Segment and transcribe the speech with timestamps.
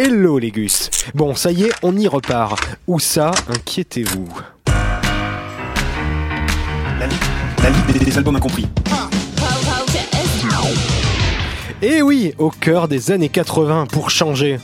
[0.00, 2.60] Hello les gus Bon, ça y est, on y repart.
[2.86, 4.28] Où ça Inquiétez-vous?
[7.00, 7.18] La Ligue,
[7.64, 8.68] la des, des albums incompris.
[11.80, 14.58] Et Eh oui, au cœur des années 80 pour changer.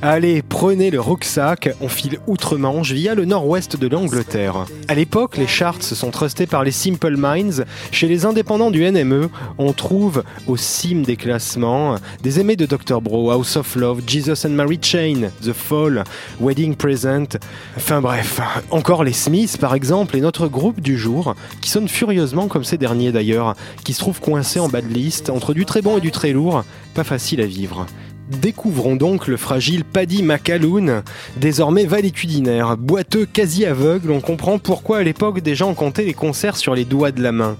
[0.00, 4.66] Allez, prenez le rucksack, on file outre-Manche via le nord-ouest de l'Angleterre.
[4.88, 7.64] À l'époque, les charts sont trustés par les Simple Minds.
[7.90, 13.00] Chez les indépendants du NME, on trouve au cime des classements des aimés de Dr.
[13.02, 16.04] Bro, House of Love, Jesus and Mary Chain, The Fall,
[16.40, 17.38] Wedding Present.
[17.76, 18.40] Enfin bref,
[18.70, 22.78] encore les Smiths par exemple et notre groupe du jour, qui sonne furieusement comme ces
[22.78, 23.54] derniers d'ailleurs,
[23.84, 26.32] qui se trouve coincé en bas de liste entre du très bon et du très
[26.32, 26.53] lourd,
[26.94, 27.86] pas facile à vivre.
[28.30, 31.02] Découvrons donc le fragile Paddy McAloon,
[31.36, 36.56] désormais valétudinaire, boiteux, quasi aveugle, on comprend pourquoi à l'époque des gens comptaient les concerts
[36.56, 37.58] sur les doigts de la main.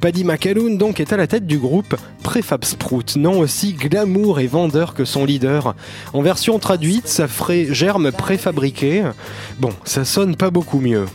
[0.00, 4.46] Paddy McAloon donc est à la tête du groupe Prefab Sprout, nom aussi glamour et
[4.46, 5.74] vendeur que son leader.
[6.12, 9.04] En version traduite, ça ferait germe préfabriqué.
[9.58, 11.06] Bon, ça sonne pas beaucoup mieux.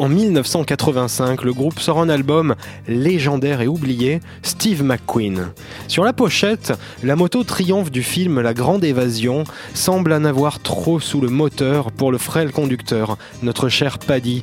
[0.00, 2.54] En 1985, le groupe sort un album
[2.88, 5.48] légendaire et oublié, Steve McQueen.
[5.88, 11.00] Sur la pochette, la moto triomphe du film La Grande Évasion semble en avoir trop
[11.00, 14.42] sous le moteur pour le frêle conducteur, notre cher Paddy,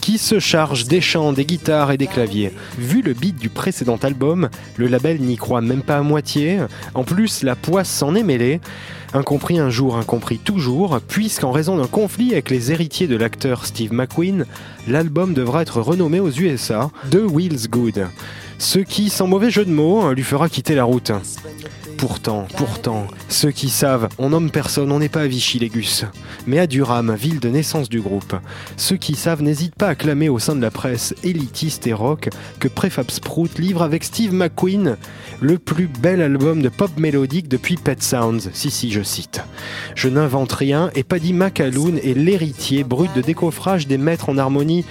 [0.00, 2.52] qui se charge des chants, des guitares et des claviers.
[2.76, 6.58] Vu le beat du précédent album, le label n'y croit même pas à moitié.
[6.94, 8.60] En plus, la poisse s'en est mêlée.
[9.14, 13.92] Incompris un jour, incompris toujours, puisqu'en raison d'un conflit avec les héritiers de l'acteur Steve
[13.92, 14.46] McQueen,
[14.96, 18.06] l'album devra être renommé aux USA The Wheels Good.
[18.56, 21.12] Ce qui, sans mauvais jeu de mots, lui fera quitter la route.
[21.98, 26.04] Pourtant, pourtant, ceux qui savent, on nomme personne, on n'est pas à Vichy les Gus,
[26.46, 28.36] mais à Durham, ville de naissance du groupe.
[28.76, 32.28] Ceux qui savent n'hésitent pas à clamer au sein de la presse élitiste et rock
[32.60, 34.96] que Prefab Sprout livre avec Steve McQueen
[35.40, 38.50] le plus bel album de pop mélodique depuis Pet Sounds.
[38.52, 39.40] Si, si, je cite.
[39.94, 44.84] Je n'invente rien et Paddy McAloon est l'héritier brut de décoffrage des maîtres en harmonie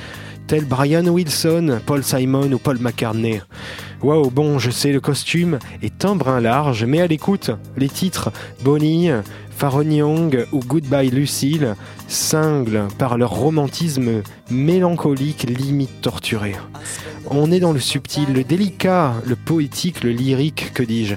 [0.48, 3.42] tels Brian Wilson, Paul Simon ou Paul McCartney.
[4.02, 8.32] Waouh, bon, je sais, le costume est un brin large, mais à l'écoute, les titres
[8.64, 9.10] Bonnie,
[9.58, 11.76] Pharon Young ou Goodbye Lucille
[12.08, 16.56] cinglent par leur romantisme mélancolique, limite torturé.
[17.30, 21.16] On est dans le subtil, le délicat, le poétique, le lyrique, que dis-je.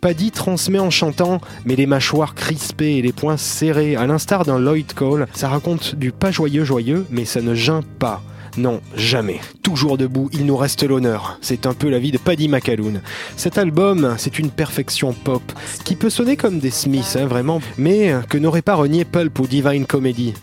[0.00, 4.60] Paddy transmet en chantant, mais les mâchoires crispées et les poings serrés, à l'instar d'un
[4.60, 8.22] Lloyd Cole, ça raconte du pas joyeux joyeux, mais ça ne geint pas.
[8.58, 9.40] Non, jamais.
[9.62, 11.38] Toujours debout, il nous reste l'honneur.
[11.40, 13.00] C'est un peu la vie de Paddy McAloon.
[13.36, 15.42] Cet album, c'est une perfection pop,
[15.84, 19.46] qui peut sonner comme des Smiths, hein, vraiment, mais que n'aurait pas renié Pulp ou
[19.46, 20.34] Divine Comedy.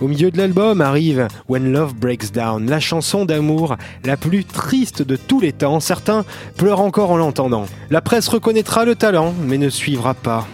[0.00, 5.02] Au milieu de l'album arrive When Love Breaks Down, la chanson d'amour la plus triste
[5.02, 5.78] de tous les temps.
[5.78, 6.24] Certains
[6.56, 7.66] pleurent encore en l'entendant.
[7.88, 10.48] La presse reconnaîtra le talent, mais ne suivra pas.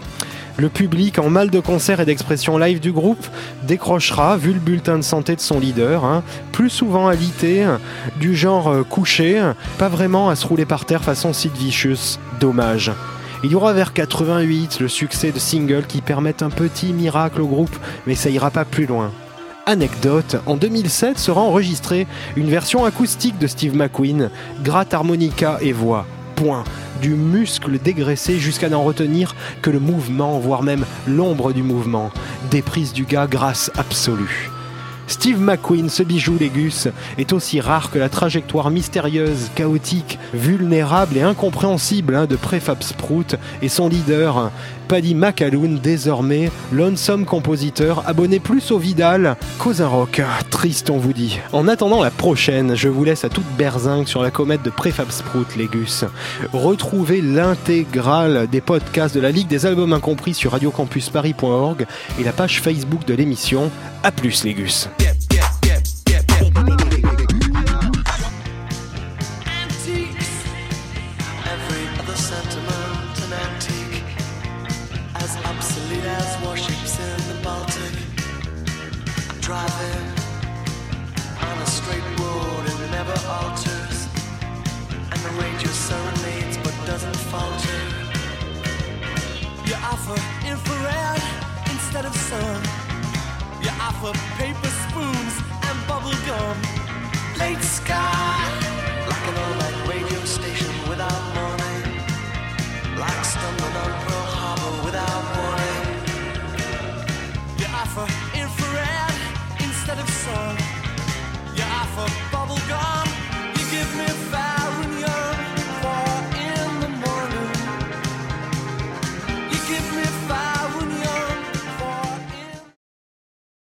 [0.59, 3.27] Le public, en mal de concert et d'expression live du groupe,
[3.65, 6.23] décrochera, vu le bulletin de santé de son leader, hein,
[6.53, 7.67] plus souvent alité,
[8.19, 9.43] du genre euh, couché,
[9.79, 12.19] pas vraiment à se rouler par terre façon Sid Vicious.
[12.41, 12.93] Dommage.
[13.45, 17.47] Il y aura vers 88 le succès de singles qui permettent un petit miracle au
[17.47, 19.13] groupe, mais ça ira pas plus loin.
[19.67, 22.07] Anecdote, en 2007 sera enregistrée
[22.37, 24.31] une version acoustique de Steve McQueen,
[24.63, 26.07] gratte harmonica et voix.
[27.01, 32.11] Du muscle dégraissé jusqu'à n'en retenir que le mouvement, voire même l'ombre du mouvement.
[32.51, 34.51] Déprise du gars grâce absolue.
[35.07, 41.23] Steve McQueen, ce bijou légus, est aussi rare que la trajectoire mystérieuse, chaotique, vulnérable et
[41.23, 44.51] incompréhensible hein, de Prefab Sprout et son leader,
[44.87, 50.23] Paddy McAloon, désormais lonesome compositeur, abonné plus au Vidal qu'aux rock.
[50.51, 51.39] Triste, on vous dit.
[51.53, 55.11] En attendant la prochaine, je vous laisse à toute berzingue sur la comète de Prefab
[55.11, 56.05] Sprout, légus.
[56.53, 61.87] Retrouvez l'intégrale des podcasts de la Ligue des Albums Incompris sur radiocampusparis.org
[62.19, 63.71] et la page Facebook de l'émission.
[64.03, 64.89] A plus, légus.
[97.67, 98.06] Sky.